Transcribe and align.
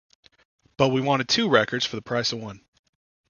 But 0.77 0.89
we 0.89 0.99
wanted 0.99 1.29
two 1.29 1.47
records 1.47 1.85
for 1.85 1.95
the 1.95 2.01
price 2.01 2.31
of 2.31 2.39
one. 2.39 2.65